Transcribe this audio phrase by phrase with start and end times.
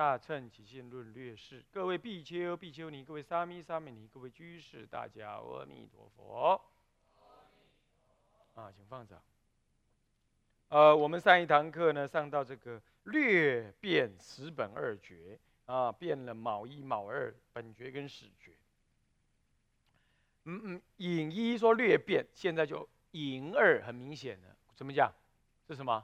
[0.00, 6.58] 大乘起信论略释，各位比丘、比丘尼，各位沙弥、沙弥尼，各位居士，大家阿弥陀佛。
[8.54, 9.20] 啊，请放掌。
[10.70, 18.52] 呃，我们上一堂课呢，上到这个略变十本二绝啊，变了卯一、卯二本绝跟始绝。
[20.44, 25.12] 嗯嗯，引一说略变，现在就引二很明显的，怎么讲？
[25.68, 26.02] 是什么？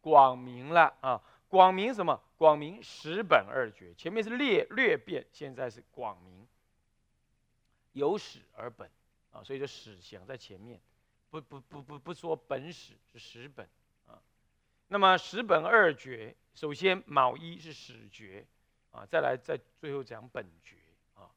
[0.00, 1.22] 广明了啊。
[1.50, 2.22] 广明什么？
[2.38, 6.46] 广明十本二绝，前面是略略变，现在是广明，
[7.92, 8.88] 由始而本
[9.32, 10.80] 啊，所以说始想在前面，
[11.28, 13.68] 不不不不不说本始是十本
[14.06, 14.22] 啊。
[14.86, 18.46] 那么十本二绝，首先卯一是始绝
[18.92, 20.76] 啊，再来再最后讲本绝
[21.14, 21.28] 啊。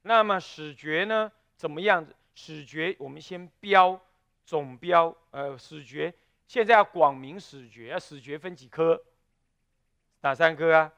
[0.00, 2.16] 那么始绝呢，怎么样子？
[2.34, 4.00] 始绝我们先标
[4.46, 6.14] 总标，呃，始绝
[6.46, 9.04] 现在要广明始绝，要始绝分几科？
[10.20, 10.92] 哪三科啊？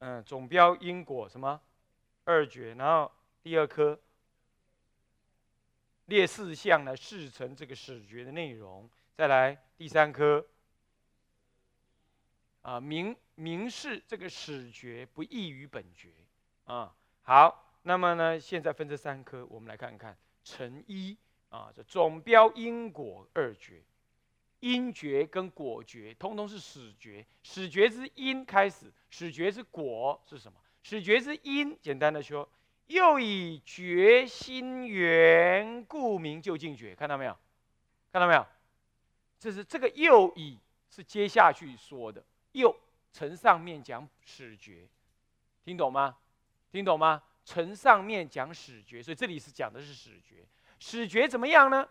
[0.00, 1.60] 嗯，总标因果什么
[2.24, 3.10] 二绝，然后
[3.42, 3.98] 第二科
[6.04, 10.46] 列四项来示成这个始觉的内容，再来第三科
[12.62, 16.12] 啊明明示这个始觉不异于本觉
[16.64, 16.94] 啊。
[17.22, 23.82] 好，那么呢，现在分这三科，我们来看看成一啊，这总标因果二绝。
[24.60, 27.24] 因觉跟果觉，通通是始觉。
[27.42, 30.58] 始觉之因开始，始觉之果是什么？
[30.82, 32.48] 始觉之因，简单的说，
[32.86, 36.94] 又以觉心缘故名就近觉。
[36.94, 37.36] 看到没有？
[38.12, 38.46] 看到没有？
[39.38, 40.58] 这是这个又以
[40.90, 42.74] 是接下去说的，又
[43.12, 44.88] 承上面讲始觉，
[45.64, 46.16] 听懂吗？
[46.72, 47.22] 听懂吗？
[47.44, 50.46] 承上面讲始觉，所以这里是讲的是始觉。
[50.80, 51.88] 始觉怎么样呢？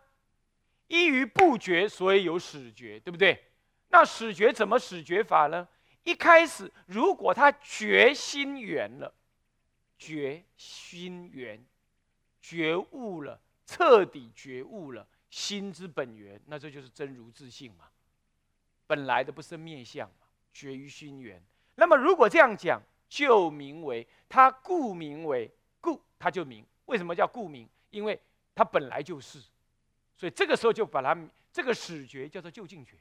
[0.88, 3.44] 依于不觉，所以有始觉，对不对？
[3.90, 5.68] 那始觉怎么始觉法呢？
[6.04, 9.14] 一开始，如果他觉心缘了，
[9.98, 11.66] 觉心缘，
[12.42, 17.86] 觉悟了，彻底觉悟了心之本源，那这就是真如自性嘛，
[18.86, 21.42] 本来的不生灭相嘛，觉于心缘。
[21.76, 26.66] 那么如果这样讲，就名为他故名为故，他就名。
[26.86, 27.68] 为什么叫故名？
[27.90, 28.18] 因为
[28.56, 29.42] 他本来就是。
[30.18, 31.18] 所以这个时候就把它
[31.54, 32.98] 这个始觉叫做就近觉，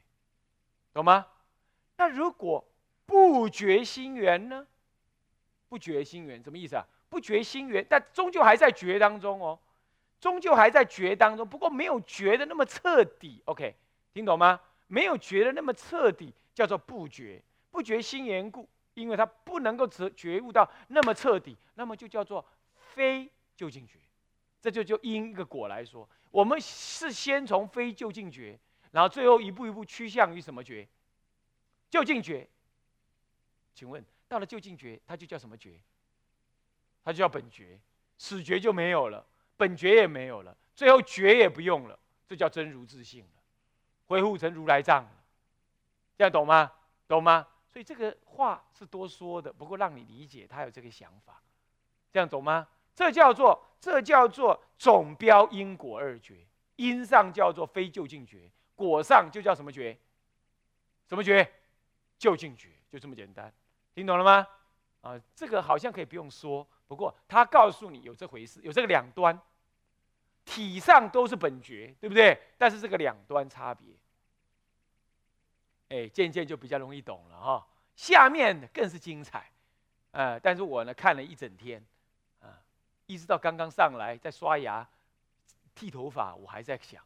[0.93, 1.25] 懂吗？
[1.97, 2.63] 那如果
[3.05, 4.65] 不觉心缘呢？
[5.67, 6.85] 不觉心缘什么意思啊？
[7.09, 9.59] 不觉心缘，但终究还在觉当中哦，
[10.19, 13.41] 终究还在觉当中，不过没有觉的那么彻底。
[13.45, 13.75] OK，
[14.13, 14.59] 听懂吗？
[14.87, 17.41] 没有觉的那么彻底，叫做不觉。
[17.71, 23.99] 不觉心缘故，因为它不能够觉觉悟到那么彻底，那么就叫做非就近觉。
[24.61, 26.07] 这就就因一个果来说。
[26.31, 28.59] 我们是先从非就近觉，
[28.91, 30.87] 然后最后一步一步趋向于什么觉？
[31.89, 32.47] 就近觉。
[33.73, 35.79] 请问到了就近觉，它就叫什么觉？
[37.03, 37.79] 它就叫本觉，
[38.17, 39.25] 始觉就没有了，
[39.55, 41.97] 本觉也没有了，最后觉也不用了，
[42.27, 43.41] 这叫真如自性了，
[44.07, 45.11] 恢复成如来藏了。
[46.17, 46.71] 这样懂吗？
[47.07, 47.47] 懂吗？
[47.69, 51.41] 所以这个话是多说的，不过让你理解他有这个想法，
[52.11, 52.67] 这样懂吗？
[52.97, 56.33] 这叫做这叫做总标因果二绝，
[56.77, 59.95] 因上叫做非就近绝，果上就叫什么绝？
[61.07, 61.47] 什么绝？
[62.17, 63.53] 就近绝，就这么简单，
[63.93, 64.47] 听懂了吗？
[65.01, 69.39] 啊，这个好像可以不用说，不过他告诉你有这回事，有这个两端，
[70.43, 72.35] 体上都是本觉，对不对？
[72.57, 73.85] 但是这个两端差别，
[75.89, 77.67] 哎，渐渐就比较容易懂了哈。
[77.95, 79.51] 下面更是精彩，
[80.09, 81.85] 呃，但是我呢看了一整天。
[83.07, 84.87] 一直到刚刚上来在刷牙、
[85.73, 87.03] 剃头发，我还在想。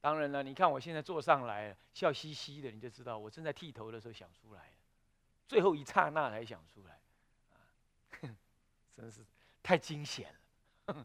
[0.00, 4.72] 当然了，你看我现在坐上来笑嘻嘻的，你就知道我正在剃头的时候想出来
[5.48, 7.00] 最后一刹那才想出来，
[7.50, 7.58] 啊
[8.96, 9.26] 真是
[9.60, 10.32] 太惊险
[10.86, 11.04] 了。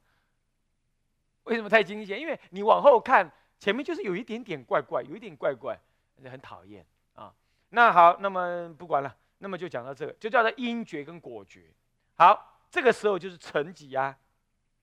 [1.46, 2.20] 为什么太惊险？
[2.20, 5.76] 因为你往后看，前面就是有一点点怪怪，有一点怪怪，
[6.24, 6.86] 很讨厌
[7.16, 7.34] 啊。
[7.70, 11.74] 那好，那么不管了，那么就讲到这个，就叫做因觉跟果觉。
[12.14, 12.52] 好。
[12.74, 14.18] 这个时候就是乘几啊？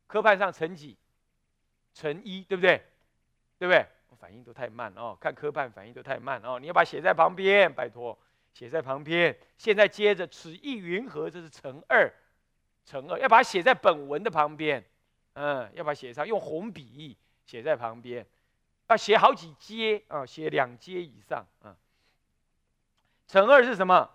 [0.06, 0.96] 科判上乘几？
[1.92, 2.80] 乘一，对不对？
[3.58, 3.84] 对不对？
[4.10, 6.60] 我反应都太慢哦，看科判反应都太慢哦。
[6.60, 8.16] 你要把写在旁边，拜托。
[8.54, 9.36] 写在旁边。
[9.58, 11.28] 现在接着此意云何？
[11.28, 12.08] 这是乘二，
[12.84, 14.84] 乘二要把它写在本文的旁边，
[15.32, 18.24] 嗯，要把写上，用红笔写在旁边，
[18.86, 21.76] 要写好几阶啊，写两阶以上啊。
[23.26, 24.08] 乘二是什么？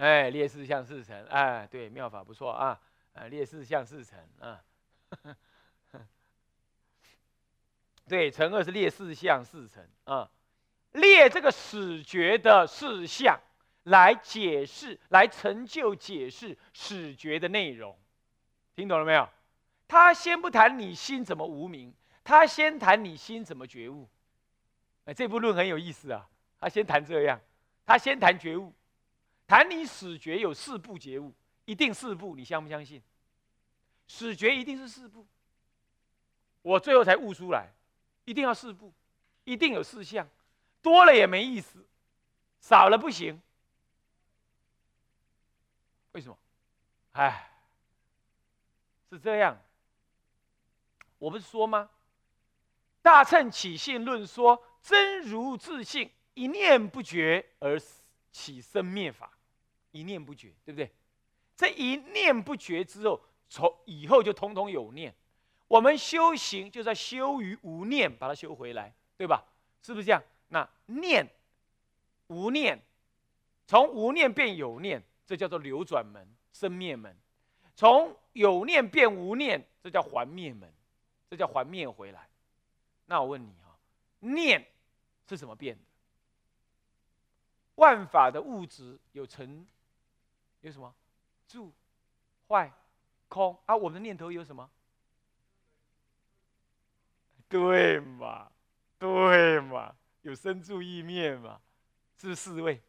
[0.00, 2.80] 哎，列四象四成，哎，对，妙法不错啊，
[3.12, 4.64] 啊，列四象四成啊，
[8.08, 10.30] 对，乘二是列四象四成啊，
[10.92, 13.38] 列这个始觉的事项
[13.82, 17.94] 来解释，来成就解释始觉的内容，
[18.74, 19.28] 听懂了没有？
[19.86, 21.94] 他先不谈你心怎么无名，
[22.24, 24.08] 他先谈你心怎么觉悟。
[25.04, 26.26] 哎，这部论很有意思啊，
[26.58, 27.38] 他先谈这样，
[27.84, 28.72] 他先谈觉悟。
[29.50, 33.02] 谈你始觉有四步觉悟，一定四步，你相不相信？
[34.06, 35.26] 始觉一定是四步，
[36.62, 37.68] 我最后才悟出来，
[38.24, 38.92] 一定要四步，
[39.42, 40.28] 一定有四项，
[40.80, 41.84] 多了也没意思，
[42.60, 43.42] 少了不行。
[46.12, 46.38] 为什么？
[47.10, 47.50] 哎，
[49.10, 49.60] 是这样，
[51.18, 51.90] 我不是说吗？
[53.02, 57.76] 大乘起信论说，真如自性一念不绝而
[58.30, 59.28] 起生灭法。
[59.92, 60.90] 一念不绝，对不对？
[61.56, 65.14] 这一念不绝之后，从以后就通通有念。
[65.68, 69.44] 我们修行就在修于无念，把它修回来，对吧？
[69.82, 70.22] 是不是这样？
[70.48, 71.28] 那念
[72.28, 72.80] 无念，
[73.66, 77.12] 从无念变有念，这叫做流转门、生灭门；
[77.76, 80.72] 从有念变无念，这叫还灭门，
[81.28, 82.28] 这叫还灭回来。
[83.06, 83.76] 那我问你哈，
[84.20, 84.66] 念
[85.28, 85.82] 是怎么变的？
[87.74, 89.66] 万法的物质有成。
[90.60, 90.94] 有什么
[91.48, 91.72] 住、
[92.48, 92.70] 坏、
[93.28, 93.74] 空啊？
[93.74, 94.68] 我们的念头有什么？
[97.48, 98.50] 对嘛？
[98.98, 99.94] 对嘛？
[100.22, 101.60] 有生住意灭嘛？
[102.18, 102.80] 是不是四位？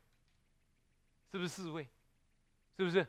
[1.31, 1.87] 是不是四位？
[2.77, 3.07] 是不是？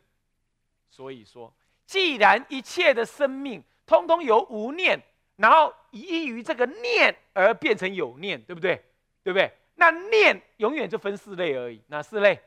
[0.90, 1.52] 所以说，
[1.86, 5.02] 既然一切的生命通通由无念，
[5.36, 8.76] 然后依于这个念而变成有念，对不对？
[9.24, 9.52] 对不对？
[9.74, 12.40] 那念永远就分四类而已，哪四类？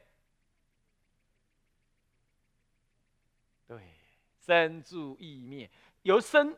[4.46, 5.68] 生住意灭，
[6.04, 6.56] 由生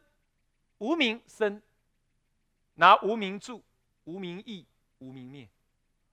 [0.79, 1.61] 无名生，
[2.75, 3.63] 拿无名住，
[4.03, 4.65] 无名意，
[4.99, 5.47] 无名灭，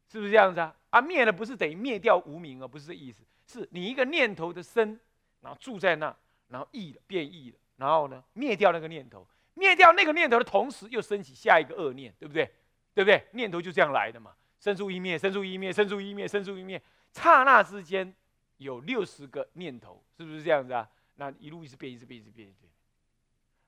[0.08, 0.74] 是不是这样子啊？
[0.90, 4.98] 啊，灭了不是等于灭掉无名啊，不是这意思，是你一个念头的生，
[5.40, 6.14] 然后住在那，
[6.48, 12.48] 然后意了变异了，然后呢灭掉那个念头，灭掉那个念头的同时，又升起下一个恶念，对不对？
[12.94, 13.26] 对不对？
[13.32, 16.80] 念头就这样来的嘛，生住意灭，生住意灭，生住意灭，生住意灭，
[17.10, 18.14] 刹那之间
[18.58, 20.88] 有六十个念头，是不是这样子啊？
[21.16, 22.70] 那一路一直变，一直变，一直变，一直变。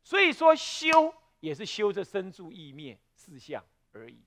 [0.03, 4.19] 所以说修也是修这生住意灭四相而已。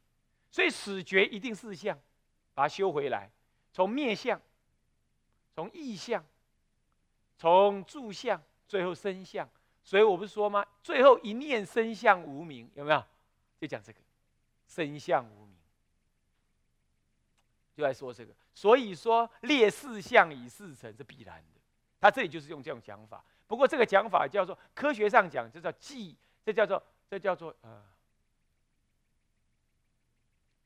[0.52, 1.98] 所以始觉一定四相，
[2.54, 3.30] 把它修回来，
[3.72, 4.42] 从灭相，
[5.54, 6.26] 从意相，
[7.38, 9.50] 从住相，最后生相。
[9.84, 10.66] 所以我不是说吗？
[10.84, 13.04] 最后一念生相无名，有没有？
[13.60, 14.00] 就讲这个
[14.68, 15.56] 生相无名，
[17.76, 18.34] 就在说这个。
[18.54, 21.59] 所以说列四相以四成是必然的。
[22.00, 26.16] 他这里就是用这种讲法，不过这个讲法叫做科学上讲，这叫记，
[26.46, 27.84] 这叫做这叫做呃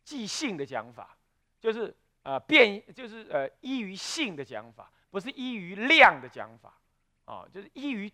[0.03, 1.17] 记性的讲法，
[1.59, 6.77] 就是呃变，就是呃依于性的讲法，不是依于量的讲法，
[7.25, 8.11] 啊，就是依于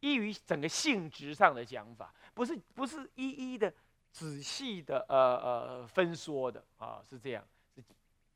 [0.00, 3.72] 依于整个性质上的讲法，不是不是一一的
[4.12, 6.62] 仔细的呃呃分说的。
[6.78, 7.82] 啊，是这样，是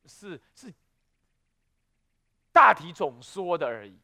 [0.07, 0.75] 是是
[2.51, 3.97] 大体总说的而已。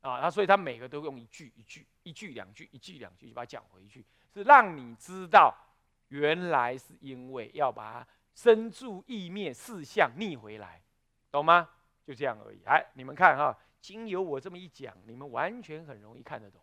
[0.00, 5.54] 啊，他所以他每个都用一句一句一句两句一句两句就把它讲回去，是让你知道
[6.08, 10.80] 原来是因为要把生住意灭四相逆回来，
[11.30, 11.68] 懂吗？
[12.06, 12.62] 就这样而已。
[12.64, 16.62] 哎，你们看哈，经由我这么一讲，你们完全很容易看得懂。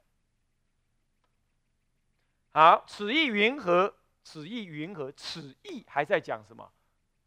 [2.52, 3.94] 好，此意云何？
[4.24, 5.12] 此意云何？
[5.12, 6.72] 此意还在讲什么？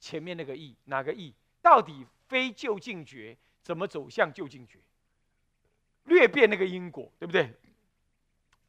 [0.01, 1.35] 前面那个意哪个意？
[1.61, 4.81] 到底非就近觉，怎么走向就近觉？
[6.09, 7.55] 略变那个因果，对不对？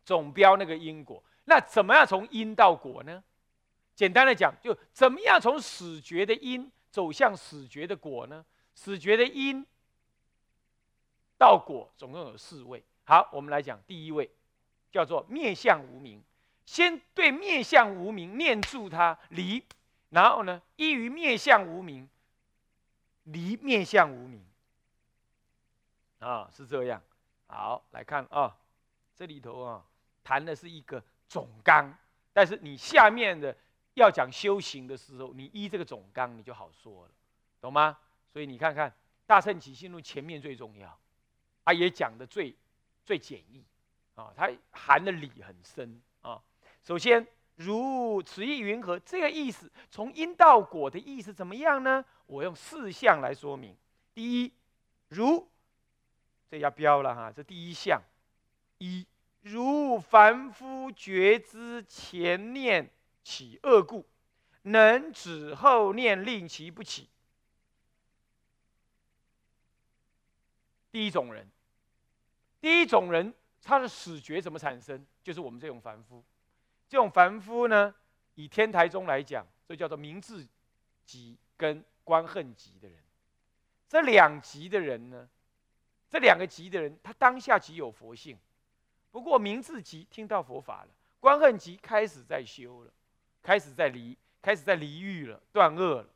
[0.05, 3.23] 总标那个因果，那怎么样从因到果呢？
[3.95, 8.45] 简单的讲，就怎么样从始觉的因走向始觉的果呢？
[8.75, 9.65] 始觉的因
[11.37, 12.83] 到果，总共有四位。
[13.03, 14.29] 好，我们来讲第一位，
[14.91, 16.23] 叫做面相无名。
[16.65, 19.63] 先对面相无名念住它离，
[20.09, 22.07] 然后呢，依于面相无名
[23.23, 24.43] 离面相无名。
[26.19, 27.01] 啊，是这样。
[27.51, 28.55] 好，来看啊，
[29.15, 29.83] 这里头啊，
[30.23, 31.91] 谈的是一个总纲，
[32.31, 33.55] 但是你下面的
[33.95, 37.11] 要讲修行的时候，你依这个总纲，你就好说了，
[37.59, 37.97] 懂吗？
[38.31, 38.89] 所以你看看
[39.25, 40.95] 《大圣起信录》前面最重要，
[41.63, 42.55] 啊，也讲的最
[43.03, 43.65] 最简易，
[44.13, 46.39] 啊，它含的理很深啊。
[46.83, 47.25] 首先，
[47.55, 48.99] 如此意云何？
[48.99, 52.05] 这个意思从因到果的意思怎么样呢？
[52.27, 53.75] 我用四项来说明。
[54.13, 54.53] 第一，
[55.07, 55.49] 如
[56.49, 58.01] 这要标了哈，这第一项，
[58.79, 59.05] 一
[59.41, 62.89] 如凡夫觉知前念
[63.23, 64.05] 起恶故，
[64.63, 67.07] 能止后念令其不起。
[70.91, 71.47] 第一种人，
[72.59, 75.05] 第一种人，他的死觉怎么产生？
[75.23, 76.23] 就是我们这种凡夫。
[76.87, 77.93] 这种凡夫呢，
[78.33, 80.47] 以天台宗来讲，这叫做明智
[81.05, 82.97] 极跟观恨极的人。
[83.87, 85.29] 这两极的人呢，
[86.09, 88.37] 这两个极的人，他当下极有佛性。
[89.11, 90.89] 不过名字极听到佛法了，
[91.19, 92.91] 观恨极开始在修了，
[93.41, 96.09] 开始在离，开始在离欲了，断恶了。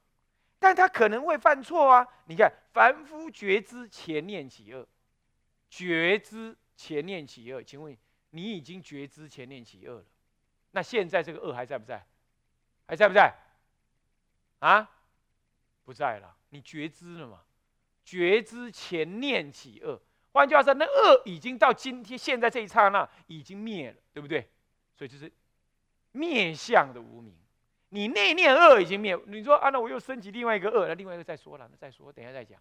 [0.59, 2.07] 但他可能会犯错啊！
[2.25, 4.87] 你看，凡夫觉知前念起恶，
[5.69, 7.97] 觉知前念起恶，请问
[8.29, 10.05] 你已经觉知前念起恶了？
[10.71, 12.05] 那现在这个恶还在不在？
[12.87, 13.33] 还在不在？
[14.59, 14.89] 啊，
[15.83, 16.37] 不在了。
[16.49, 17.41] 你觉知了嘛？
[18.03, 24.49] 觉知前念起恶，换句话说，那恶已经到今天现在这一刹那已经灭了，对不对？
[24.95, 25.31] 所以就是
[26.11, 27.35] 面相的无名。
[27.89, 32.59] 你内念恶已经灭，你说啊，那我又升级另外一个恶，那另外一个再说了，那再说，等下再讲。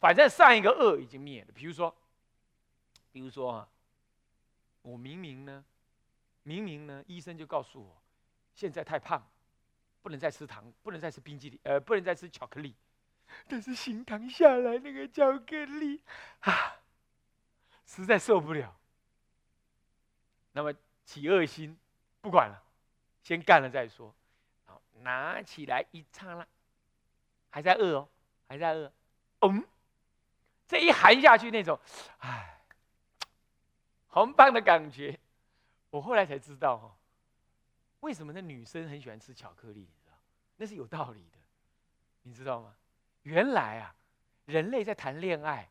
[0.00, 1.48] 反正上一个恶已经灭了。
[1.54, 1.94] 比如说，
[3.12, 3.68] 比如说啊，
[4.82, 5.64] 我明明呢。
[6.44, 8.02] 明明呢，医生就告诉我，
[8.54, 9.22] 现在太胖，
[10.00, 12.74] 不能再吃糖，不能再吃冰激凌，呃，不能再吃巧克力。
[13.46, 16.02] 但是行糖下来那个巧克力
[16.40, 16.76] 啊，
[17.86, 18.76] 实在受不了。
[20.52, 21.78] 那么起恶心，
[22.20, 22.62] 不管了，
[23.22, 24.14] 先干了再说。
[24.64, 26.46] 好，拿起来一刹那，
[27.50, 28.08] 还在饿哦，
[28.46, 28.92] 还在饿。
[29.40, 29.64] 嗯，
[30.66, 31.78] 这一含下去那种，
[32.18, 32.60] 唉，
[34.08, 35.18] 红棒的感觉。
[35.90, 36.96] 我后来才知道哈，
[38.00, 39.80] 为什么那女生很喜欢吃巧克力？
[39.80, 40.12] 你知道，
[40.56, 41.38] 那是有道理的，
[42.22, 42.74] 你知道吗？
[43.22, 43.94] 原来啊，
[44.46, 45.68] 人类在谈恋爱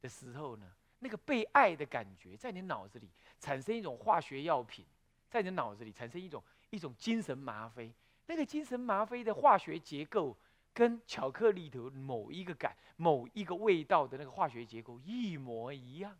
[0.00, 0.66] 的时候呢，
[1.00, 4.84] 那个被爱的感觉，在你脑子里产生一种化学药品，
[5.28, 7.92] 在你脑子里产生一种一种精神吗啡。
[8.26, 10.34] 那个精神吗啡的化学结构，
[10.72, 16.16] 跟巧克力的某一个感、某一个味道的那个化学结构一模一样。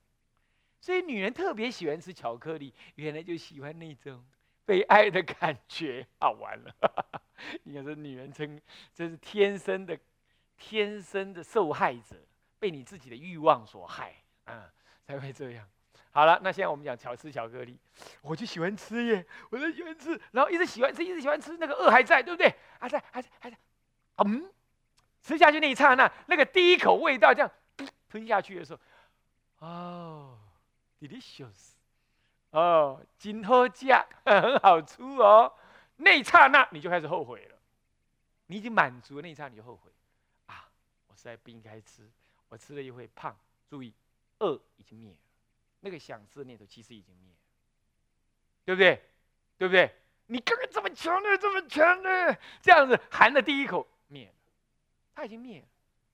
[0.81, 4.23] 所以女人特别喜欢吃巧克力，原来就喜欢那种
[4.66, 6.07] 被爱的感觉。
[6.21, 6.75] 好玩了，
[7.64, 8.61] 你看这女人真
[8.93, 9.99] 这是天生的，
[10.56, 12.16] 天生的受害者，
[12.58, 14.70] 被你自己的欲望所害啊，
[15.06, 15.68] 才会这样。
[16.11, 17.78] 好了，那现在我们讲巧吃巧克力，
[18.23, 22.54] 我就喜欢吃耶，我就喜欢吃，然后一直喜欢吃，一直喜欢吃，那个饿还在，对不对？
[22.78, 23.58] 还在，还在，还在。
[24.25, 24.50] 嗯，
[25.20, 27.50] 吃下去那一刹那，那个第一口味道这样
[28.08, 28.80] 吞下去的时候，
[29.66, 30.38] 哦。
[31.00, 31.73] delicious，
[32.52, 35.52] 哦，金好价，很好吃哦。
[35.96, 37.58] 那一刹那你就开始后悔了，
[38.46, 39.90] 你已经满足了那一刹你就后悔！
[41.14, 42.11] 实在不应该吃，
[42.49, 43.37] 我吃了又会胖。
[43.68, 43.92] 注意，
[44.38, 45.18] 恶已经灭了，
[45.80, 47.37] 那个想吃的念头其实已经灭了，
[48.64, 49.02] 对不对？
[49.56, 49.94] 对不对？
[50.26, 54.35] 你刚刚这么强的，这么强的，这样子含的第一口灭了，
[55.14, 55.66] 它已经灭了，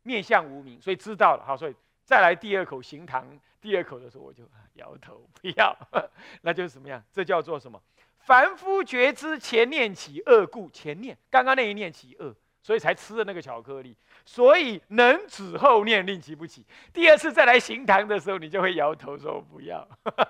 [0.03, 1.45] 面相无名，所以知道了。
[1.45, 3.39] 好，所以再来第二口行糖。
[3.61, 5.77] 第二口的时候，我就摇头不要，
[6.41, 7.05] 那就是什么样？
[7.13, 7.83] 这叫做什么？
[8.21, 13.97] 凡夫觉知前念起恶故，前念刚刚那一念起恶，所以才吃了那个巧克力。
[14.25, 16.65] 所以能止后念令其不起。
[16.93, 19.87] 第二次再来行堂的时候，你就会摇头说不要。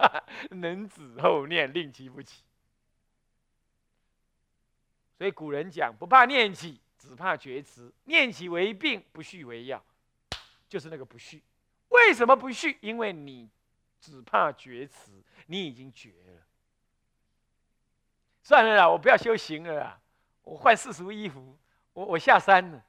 [0.51, 2.43] 能止后念令其不起。
[5.19, 7.93] 所以古人讲，不怕念起，只怕觉迟。
[8.05, 9.85] 念起为病，不续为药，
[10.69, 11.43] 就是那个不续。
[11.89, 12.79] 为什么不续？
[12.81, 13.51] 因为你
[14.01, 15.11] 只怕觉迟，
[15.47, 16.43] 你已经绝了。
[18.43, 20.01] 算了啦，我不要修行了啦，
[20.43, 21.59] 我换世俗衣服，
[21.93, 22.85] 我我下山了。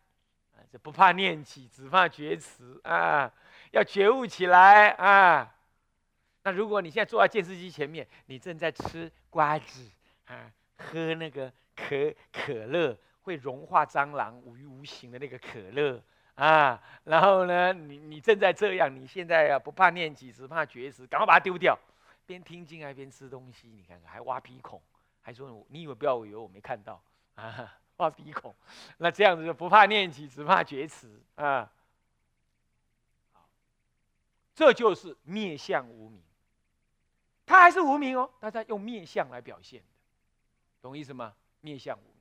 [0.72, 3.30] 这不怕念起，只怕觉迟啊！
[3.72, 5.54] 要觉悟起来啊！
[6.44, 9.92] 那如果你现在坐在电视机前面，你正在吃瓜子
[10.28, 16.02] 啊，喝那个可可乐，会融化蟑螂无于无形的那个可乐。
[16.36, 21.78] 啊，然后呢，你你正在这样，你现在啊不怕念起，只怕绝食，赶快把它丢掉，
[22.26, 24.82] 边听经还边吃东西，你看看还挖鼻孔，
[25.20, 27.04] 还说你以为不要以为我没看到
[27.36, 28.56] 啊， 挖鼻孔，
[28.98, 31.72] 那这样子就不怕念起，只怕绝食啊，
[34.56, 36.22] 这就是灭相无名，
[37.46, 39.86] 他还是无名哦，大家用灭相来表现的，
[40.82, 41.34] 懂意思吗？
[41.62, 42.16] 灭相无名，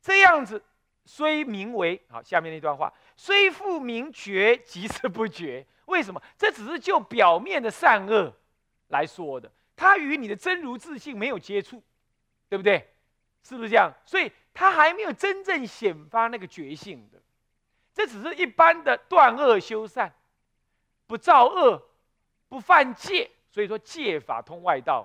[0.00, 0.62] 这样子
[1.04, 5.66] 虽名为好，下面那段话虽复名觉，即是不觉。
[5.86, 6.22] 为什么？
[6.38, 8.32] 这只是就表面的善恶
[8.88, 11.82] 来说的，他与你的真如自性没有接触，
[12.48, 12.89] 对不对？
[13.42, 13.92] 是不是这样？
[14.04, 17.20] 所以他还没有真正显发那个觉性的，
[17.92, 20.12] 这只是一般的断恶修善，
[21.06, 21.82] 不造恶，
[22.48, 23.30] 不犯戒。
[23.50, 25.04] 所以说戒法通外道，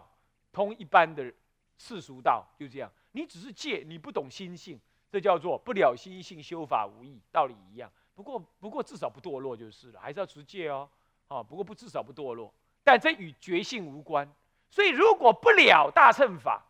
[0.51, 1.33] 通一般的
[1.77, 2.91] 世俗道，就这样。
[3.11, 7.91] 你只是戒，你不懂心性，这叫做不了心性，修法无益，道理一样。
[8.13, 10.87] 不过，不过至少不堕落就是了，还是要持戒哦。
[11.27, 14.31] 啊，不过不至少不堕落，但这与觉性无关。
[14.69, 16.63] 所以，如果不了大乘法，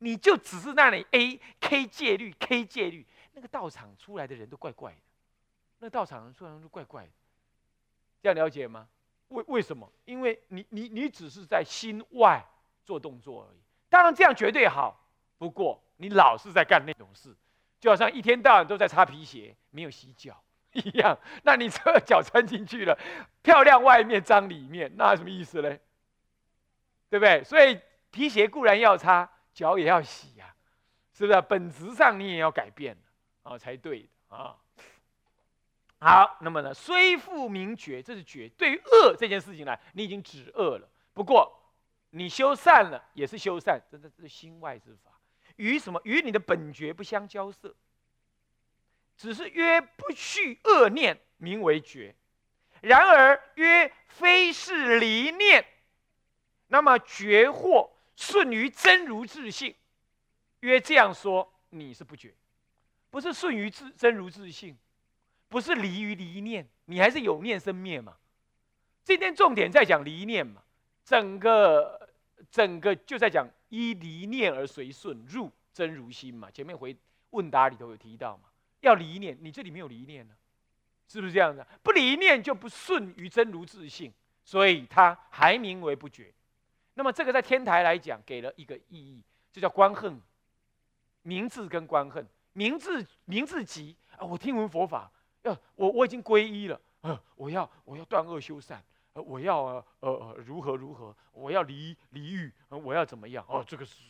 [0.00, 4.98] 你就只是那里 A K 戒律 K 戒律，那个道场出来的人都怪怪的，
[5.78, 7.10] 那道场出来都怪怪的，
[8.20, 8.88] 这样了解吗？
[9.28, 9.90] 为为什么？
[10.04, 12.44] 因为你你你只是在心外
[12.84, 13.60] 做动作而已。
[13.88, 15.00] 当然这样绝对好，
[15.38, 17.34] 不过你老是在干那种事，
[17.78, 20.42] 就好像一天到晚都在擦皮鞋，没有洗脚。
[20.72, 22.96] 一样，那你这脚穿进去了，
[23.42, 25.80] 漂亮外面脏里面，那什么意思嘞？
[27.08, 27.42] 对不对？
[27.42, 27.80] 所以
[28.12, 30.54] 皮鞋固然要擦，脚也要洗呀，
[31.12, 31.40] 是不是？
[31.42, 32.96] 本质上你也要改变
[33.42, 34.56] 啊，才对的啊。
[35.98, 38.48] 好，那么呢，虽复名觉，这是觉。
[38.56, 40.88] 对于恶这件事情呢，你已经止恶了。
[41.12, 41.52] 不过
[42.10, 45.10] 你修善了，也是修善，这这是心外之法，
[45.56, 46.00] 与什么？
[46.04, 47.74] 与你的本觉不相交涉。
[49.16, 52.14] 只是曰不去恶念，名为觉；
[52.80, 55.62] 然而曰非是离念，
[56.68, 57.89] 那么觉或
[58.20, 59.74] 顺于真如自性。
[60.60, 62.34] 曰这样说，你是不觉，
[63.08, 64.76] 不是顺于自真如自性，
[65.48, 68.14] 不是离于离念，你还是有念生灭嘛。
[69.02, 70.62] 今天重点在讲离念嘛，
[71.02, 72.10] 整个
[72.50, 76.50] 整个就在讲依离念而随顺入真如心嘛。
[76.50, 76.94] 前面回
[77.30, 78.50] 问答里头有提到嘛。
[78.80, 80.34] 要离念，你这里没有离念呢，
[81.08, 81.66] 是不是这样的？
[81.82, 84.12] 不离念就不顺于真如自性，
[84.44, 86.30] 所以它还名为不觉。
[87.00, 90.20] 那么这个在天台来讲，给了一个意义，就叫观恨。
[91.22, 95.10] 名字跟观恨，名字名字即啊，我听闻佛法，
[95.40, 98.84] 要我我已经皈依了，呃，我要我要断恶修善，
[99.14, 103.42] 呃，我要呃呃如何如何，我要离离欲，我要怎么样？
[103.48, 104.02] 哦，这个是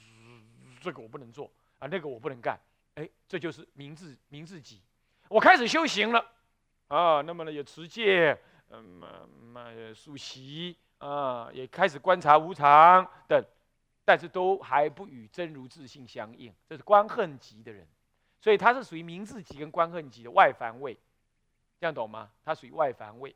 [0.80, 1.48] 这个我不能做
[1.78, 2.58] 啊，那个我不能干。
[2.96, 4.80] 哎，这就是明智明智己。
[5.28, 6.26] 我开始修行了
[6.88, 8.36] 啊，那么呢，也持戒，
[8.70, 9.08] 嗯嘛
[9.52, 13.42] 嘛，素习啊，也开始观察无常等，
[14.04, 16.54] 但是都还不与真如自性相应。
[16.68, 17.86] 这是观恨极的人，
[18.38, 20.94] 所以他是属于明智极跟观恨极的外凡位，
[21.80, 22.30] 这样懂吗？
[22.44, 23.34] 他属于外凡位。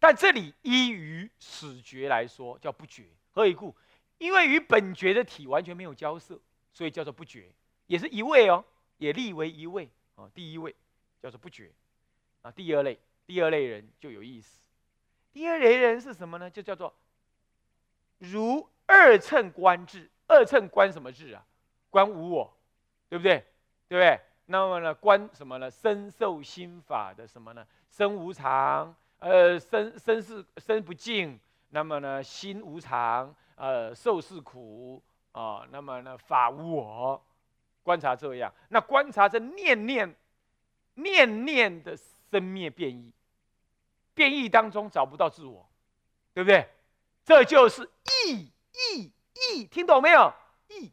[0.00, 3.76] 但这里依于始觉来说叫不觉，何以故？
[4.16, 6.40] 因为与本觉的体完全没有交涉，
[6.72, 7.52] 所以叫做不觉。
[7.86, 8.64] 也是一位哦，
[8.96, 10.30] 也立为一位啊。
[10.34, 10.74] 第一位
[11.20, 11.70] 叫做不觉
[12.42, 12.50] 啊。
[12.50, 14.58] 第二类，第二类人就有意思。
[15.32, 16.50] 第二类人是什么呢？
[16.50, 16.94] 就叫做
[18.18, 20.10] 如二乘观智。
[20.26, 21.42] 二乘观什么智啊？
[21.88, 22.54] 观无我，
[23.08, 23.38] 对不对？
[23.88, 24.20] 对不对？
[24.46, 25.70] 那么呢，观什么呢？
[25.70, 27.66] 身受心法的什么呢？
[27.90, 31.40] 身无常，呃，身身是身不净。
[31.70, 35.66] 那么呢，心无常，呃，受是苦啊。
[35.70, 37.22] 那么呢，法无我。
[37.82, 40.14] 观察这样，那观察这念念
[40.94, 41.96] 念念的
[42.30, 43.10] 生灭变异，
[44.18, 45.64] 变异当中找不到自我，
[46.34, 46.68] 对不对？
[47.24, 47.88] 这就是
[48.26, 48.50] 异
[48.96, 49.12] 异
[49.54, 50.34] 异，听懂没有？
[50.66, 50.90] 异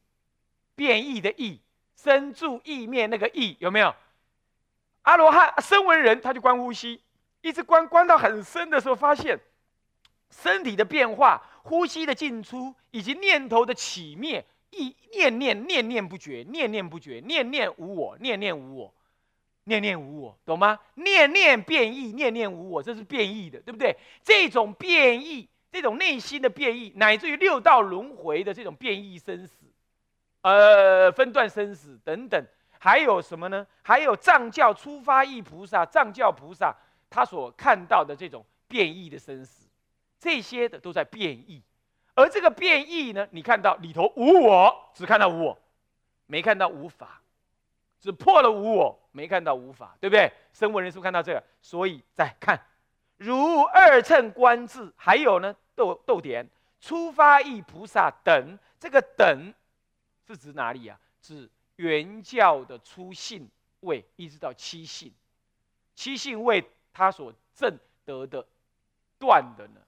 [0.75, 1.59] 变异的异，
[1.95, 3.95] 生住异灭那个异有没有？
[5.01, 7.01] 阿罗汉声闻人他就观呼吸，
[7.41, 9.39] 一直观观到很深的时候，发现
[10.29, 14.45] 身体的变化、呼吸的进出以及念头的起灭。
[14.69, 18.93] 意念念念念不绝，念念不绝，念念无我，念念无我，
[19.65, 20.79] 念念无我，懂吗？
[20.95, 23.95] 念念变异，念念无我，这是变异的，对不对？
[24.23, 29.65] 这种变异，这种内心的变异，乃至于六道轮回的这种变异生死，
[30.41, 32.45] 呃，分段生死等等，
[32.79, 33.65] 还有什么呢？
[33.81, 36.75] 还有藏教出发意菩萨，藏教菩萨
[37.09, 39.67] 他所看到的这种变异的生死，
[40.19, 41.61] 这些的都在变异。
[42.13, 45.59] 而这个变异呢，你看到里头无我，只看到无我，
[46.27, 47.19] 没看到无法，
[48.05, 50.31] 只破了无我，没看到无法，对不对？
[50.53, 51.43] 声闻人是不看到这个？
[51.59, 52.63] 所以再看
[53.17, 56.47] 如二乘观智，还有呢逗逗点
[56.79, 59.51] 出发意菩萨等，这个等
[60.27, 60.99] 是指哪里啊？
[61.19, 65.11] 指原教的初信位，一直到七信，
[65.95, 66.63] 七信位
[66.93, 68.45] 他所证得的
[69.17, 69.81] 断的呢？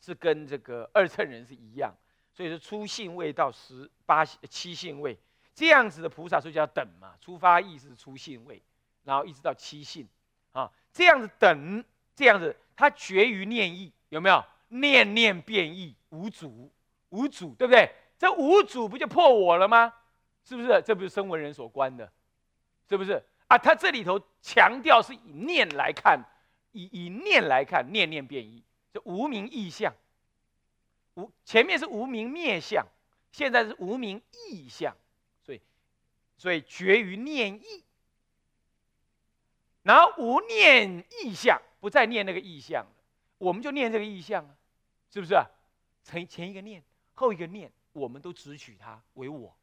[0.00, 1.92] 是跟这个二乘人是一样，
[2.32, 5.18] 所以说初性位到十八七性位，
[5.54, 7.14] 这样子的菩萨，所以叫等嘛。
[7.20, 8.62] 出发意是出信位，
[9.04, 10.08] 然后一直到七信，
[10.52, 11.84] 啊，这样子等，
[12.14, 14.44] 这样子他绝于念意，有没有？
[14.68, 16.72] 念念变异，无主，
[17.10, 17.94] 无主，对不对？
[18.18, 19.92] 这无主不就破我了吗？
[20.44, 20.82] 是不是？
[20.82, 22.10] 这不是声闻人所观的，
[22.88, 23.22] 是不是？
[23.48, 26.18] 啊，他这里头强调是以念来看，
[26.70, 29.92] 以以念来看，念念变异，这无名意象，
[31.16, 32.86] 无前面是无名灭相，
[33.30, 34.96] 现在是无名意象，
[36.42, 37.84] 所以绝于念意，
[39.84, 42.92] 然后无念意象，不再念那个意象了，
[43.38, 44.56] 我们就念这个意象啊，
[45.08, 45.36] 是不是？
[46.02, 46.82] 前前一个念，
[47.14, 49.56] 后一个念，我们都只取它为我，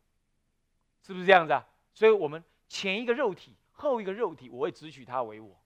[1.05, 1.67] 是不是这样子啊？
[1.93, 3.57] 所以我们前一个肉体。
[3.73, 5.61] 后一个肉体，我会只取它为我，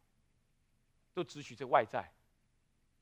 [1.13, 2.11] 都只取这外在，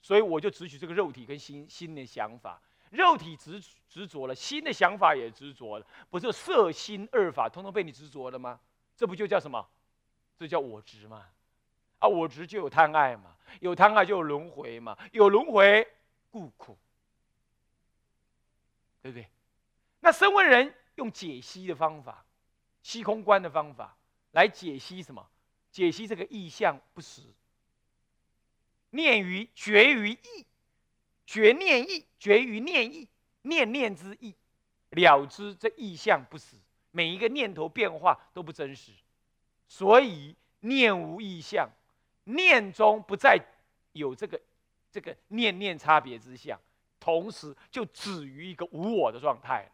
[0.02, 2.62] 所以我就只取这个肉体跟心心的想法。
[2.92, 8.60] 肉体执执着了，心的想法也执着了，不是色心二法通通被你执着了吗？
[8.96, 9.68] 这不就叫什么？
[10.38, 11.26] 这叫我执嘛？
[12.00, 15.88] 啊，我执就有贪爱嘛，有贪爱就有轮回嘛，有轮回
[16.30, 16.78] 故苦，
[19.02, 19.28] 对不对？
[20.00, 22.26] 那声闻人用解析的方法，
[22.82, 23.98] 虚空观的方法。
[24.32, 25.30] 来解析什么？
[25.72, 27.22] 解析这个意象不实。
[28.92, 30.46] 念于绝于意，
[31.26, 33.08] 绝念意，绝于念意，
[33.42, 34.32] 念念之意，
[34.92, 36.56] 了知这意象不实，
[36.92, 38.92] 每一个念头变化都不真实，
[39.68, 41.68] 所以念无意象，
[42.26, 43.44] 念中不再
[43.94, 44.40] 有这个
[44.92, 46.60] 这个念念差别之相，
[47.00, 49.68] 同时就止于一个无我的状态。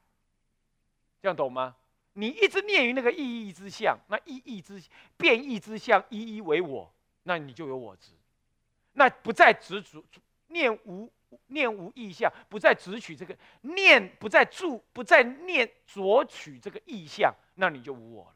[1.21, 1.75] 这样懂吗？
[2.13, 4.81] 你一直念于那个意义之相，那意义之
[5.17, 6.89] 变异之相，一一为我，
[7.23, 8.13] 那你就有我执，
[8.93, 10.01] 那不再执着
[10.47, 11.12] 念无
[11.47, 18.35] 念无意象，不再执取这个念，不再住，不再念着取这个意象，那你就无我了，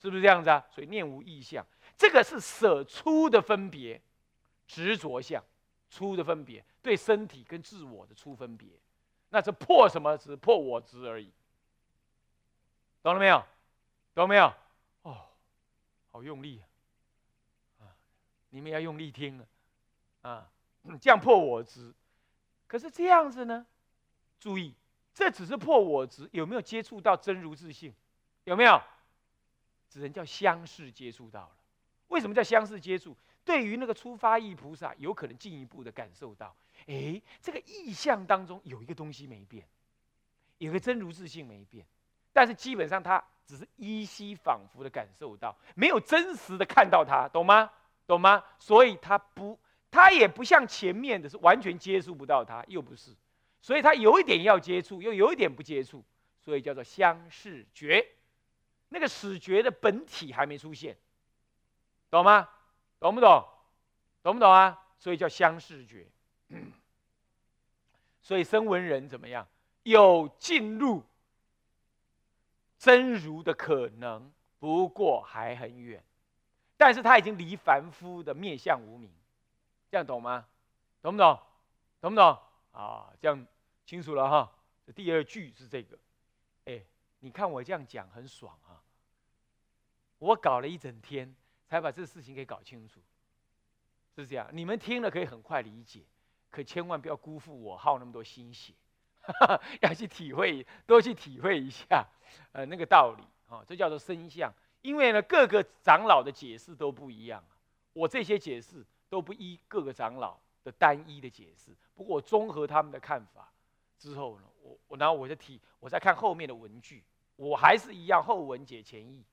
[0.00, 0.64] 是不是这样子啊？
[0.70, 1.64] 所以念无意象，
[1.96, 4.00] 这个是舍出的分别，
[4.66, 5.42] 执着相
[5.90, 8.68] 出的分别，对身体跟自我的出分别，
[9.30, 10.16] 那是破什么？
[10.16, 11.32] 只破我执而已。
[13.02, 13.44] 懂了没有？
[14.14, 14.52] 懂没有？
[15.02, 15.28] 哦，
[16.10, 16.60] 好用力
[17.78, 17.86] 啊！
[18.50, 19.38] 你们要用力听
[20.22, 20.30] 啊！
[20.30, 20.50] 啊，
[20.96, 21.92] 这样破我执。
[22.66, 23.66] 可是这样子呢？
[24.38, 24.74] 注意，
[25.12, 27.92] 这只是破我执，有没有接触到真如自性？
[28.44, 28.80] 有没有？
[29.90, 31.50] 只能叫相似接触到了。
[32.08, 33.16] 为什么叫相似接触？
[33.44, 36.54] 对于那个出发意菩萨，有可能进一步的感受到，
[36.86, 39.66] 哎，这个意象当中有一个东西没变，
[40.58, 41.86] 有个真如自性没变。
[42.32, 47.70] 但是基本上他只是依稀仿佛的感受到，没有真实的看到他，懂吗？
[48.06, 48.44] 懂吗？
[48.58, 49.58] 所以他不，
[49.90, 53.16] 他也不像前面的是完全接触不到他，又不是，
[53.60, 56.04] 所以他有一点要接触，又有一点不接触，
[56.40, 58.06] 所以叫做相视觉。
[58.90, 60.96] 那个视觉的本体还没出现，
[62.10, 62.48] 懂吗？
[62.98, 63.46] 懂不懂？
[64.22, 64.82] 懂不懂啊？
[64.98, 66.06] 所以叫相视觉。
[68.22, 69.46] 所以声闻人怎么样？
[69.82, 71.04] 有进入。
[72.78, 76.00] 真如的可能，不过还很远，
[76.76, 79.10] 但是他已经离凡夫的面相无名，
[79.90, 80.46] 这样懂吗？
[81.02, 81.40] 懂不懂？
[82.00, 82.38] 懂不懂？
[82.72, 83.46] 啊，这样
[83.84, 84.52] 清楚了哈。
[84.86, 85.98] 这第二句是这个，
[86.64, 86.82] 哎，
[87.20, 88.82] 你看我这样讲很爽啊。
[90.18, 91.34] 我搞了一整天
[91.66, 93.00] 才把这事情给搞清楚，
[94.14, 94.48] 是这样。
[94.52, 96.02] 你们听了可以很快理解，
[96.50, 98.74] 可千万不要辜负我耗那么多心血。
[99.82, 102.06] 要去体会，多去体会一下，
[102.52, 104.52] 呃，那个道理啊，这叫做生相。
[104.80, 107.44] 因为呢，各个长老的解释都不一样
[107.92, 111.74] 我这些解释都不依各个长老的单一的解释。
[111.94, 113.52] 不过我综合他们的看法
[113.98, 117.02] 之后呢，我我然后我就提，我再看后面的文句，
[117.36, 119.24] 我还是一样后文解前意，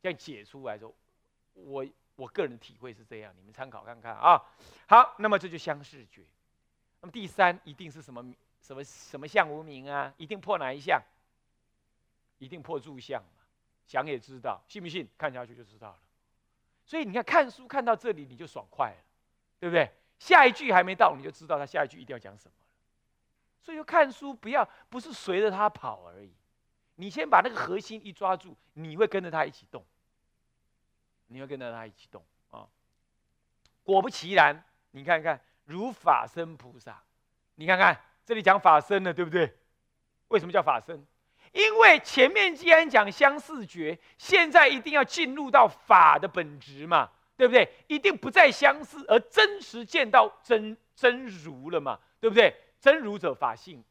[0.00, 0.94] 这样解出来之后，
[1.54, 4.42] 我我个人体会是这样，你们参考看看啊。
[4.86, 6.24] 好，那么这就相视觉。
[7.00, 8.34] 那么第三一定是什么？
[8.60, 10.14] 什么什么相无名啊？
[10.16, 11.02] 一定破哪一项？
[12.38, 13.42] 一定破住相嘛？
[13.88, 15.08] 想也知道，信不信？
[15.18, 15.98] 看下去就知道了。
[16.84, 19.04] 所以你看，看书看到这里你就爽快了，
[19.62, 19.88] 对不对？
[20.18, 22.54] 下一句还没到，你就知道他下一句一定要讲什么。
[23.60, 26.34] 所以说看书不要不是随着他跑而已，
[26.96, 29.84] 你先把那个核心一抓住，你会跟着他一起动。
[31.28, 32.20] 你会跟着他一起动
[32.50, 32.66] 啊！
[33.84, 37.00] 果不其然，你看看如法身菩萨，
[37.54, 37.96] 你看看。
[38.24, 39.56] 这里讲法身了，对不对？
[40.28, 41.04] 为什么叫法身？
[41.52, 47.10] 因为前面既然讲相似觉，现在一定要进入到法的本质嘛，
[47.42, 47.68] 对不对？
[47.88, 52.56] 一定不再相似，而真实见到真真如了嘛，对不对？
[52.78, 53.82] 真如者法性，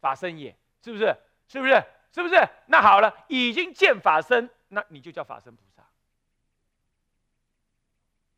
[0.00, 1.12] 法身也是不是？
[1.48, 1.82] 是不是？
[2.12, 2.36] 是不是？
[2.66, 5.82] 那好了，已经见法身，那你就叫法身菩萨。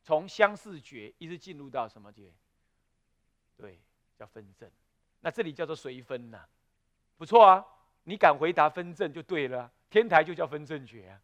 [0.02, 2.32] 从相似觉一直进入到什么觉？
[3.58, 3.78] 对，
[4.18, 4.70] 叫分正。
[5.20, 6.42] 那这里叫做随分呐，
[7.18, 7.62] 不错啊。
[8.04, 11.20] 你敢回答分正就对了，天台就叫分正觉啊，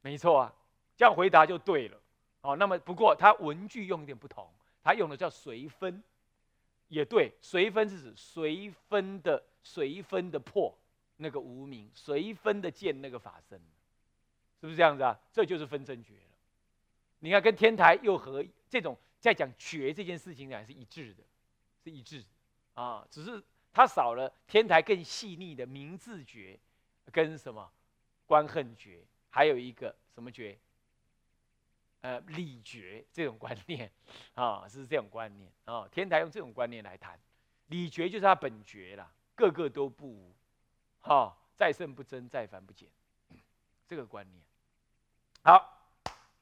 [0.00, 0.52] 没错啊，
[0.96, 2.01] 这样回答就对了。
[2.42, 4.48] 哦，那么不过它文句用一点不同，
[4.82, 6.02] 它用的叫随分，
[6.88, 10.76] 也对，随分是指随分的随分的破
[11.16, 13.58] 那个无名，随分的见那个法身，
[14.60, 15.18] 是不是这样子啊？
[15.32, 16.36] 这就是分真觉了。
[17.20, 21.22] 你看跟天台又和这种在讲觉这件事情讲是一致的，
[21.82, 22.22] 是一致
[22.74, 23.42] 啊，只是。
[23.74, 26.60] 它少了天台更细腻的明字诀，
[27.10, 27.72] 跟什么
[28.26, 30.58] 观恨诀，还有一个什么诀？
[32.02, 33.90] 呃，理觉这种观念
[34.34, 35.88] 啊，是这种观念啊。
[35.90, 37.18] 天台用这种观念来谈，
[37.68, 40.34] 理觉就是它本觉啦，个个都不无，
[41.00, 42.88] 哈，再胜不增，再凡不减，
[43.86, 44.42] 这个观念。
[45.44, 45.80] 好，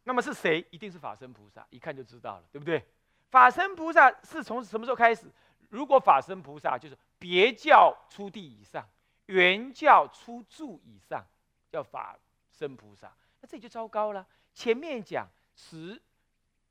[0.05, 0.67] 那么是谁？
[0.71, 2.83] 一定是法身菩萨，一看就知道了，对不对？
[3.31, 5.31] 法身菩萨是从什么时候开始？
[5.69, 8.89] 如果法身菩萨就是别教出地以上，
[9.27, 11.23] 原教出住以上，
[11.71, 12.19] 叫法
[12.51, 14.27] 身菩萨，那这就糟糕了。
[14.53, 15.29] 前面讲
[15.61, 16.01] 十，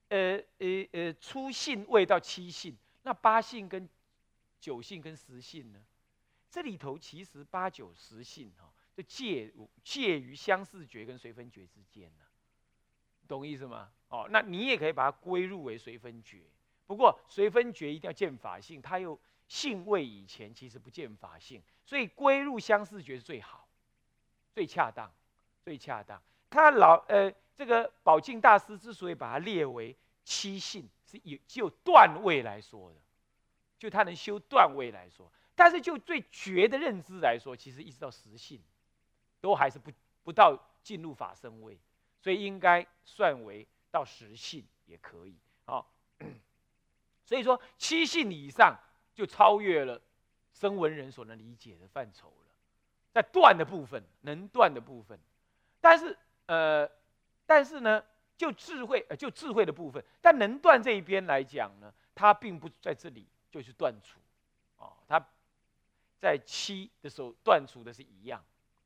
[0.07, 3.87] 呃呃呃，初信未到七信，那八信跟
[4.59, 5.79] 九信跟十信呢？
[6.49, 12.23] 这里头其实八九十信哈，就介介于相似觉跟随分觉之间呢，
[13.27, 13.91] 懂意思吗？
[14.09, 16.41] 哦，那你也可以把它归入为随分觉。
[16.87, 23.69] 不过随分觉一定要见法性，他又性位以前其实不见法性，所以归入相似觉是最好、
[24.51, 25.11] 最恰当、
[25.63, 26.19] 最恰当。
[26.49, 29.93] 他老呃，这个宝镜大师之所以把它列为
[30.23, 32.99] 七性，是以就段位来说的，
[33.77, 35.29] 就他能修段位来说。
[35.55, 38.63] 但是就最觉的认知来说，其实一直到实性，
[39.41, 39.91] 都还是不
[40.23, 41.77] 不到进入法身位，
[42.21, 45.35] 所以应该算为到实性也可以。
[45.65, 45.93] 好。
[47.25, 48.73] 所以说七性以上
[49.13, 50.01] 就超越了
[50.53, 52.53] 声闻人所能理解的范畴了，
[53.11, 55.19] 在断的部分能断的部分，
[55.81, 56.89] 但是呃，
[57.49, 58.03] 但是呢，
[58.37, 64.19] 就智慧呃就智慧的部分，但能断这一边来讲呢，它并不在这里就是断除，
[64.77, 65.19] 哦，它
[66.19, 68.39] 在七的时候断除的是一样，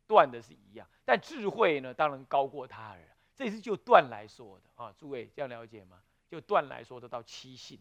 [0.08, 3.02] 断的是一样，但智慧呢当然高过他了，
[3.36, 4.82] 这是就断来说的。
[4.82, 6.02] 啊，诸位这样了解吗？
[6.30, 7.72] 就断来说的到七性。